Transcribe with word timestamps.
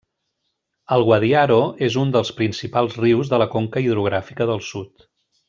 El 0.95 1.03
Guadiaro 1.09 1.57
és 1.89 1.97
un 2.05 2.13
dels 2.15 2.33
principals 2.39 2.97
rius 3.03 3.31
de 3.35 3.41
la 3.43 3.49
Conca 3.53 3.85
Hidrogràfica 3.85 4.51
del 4.55 4.67
Sud. 4.73 5.07